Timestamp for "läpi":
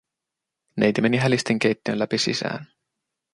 1.99-2.17